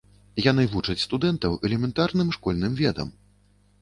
[0.51, 3.17] Яны вучаць студэнтаў элементарным школьным ведам.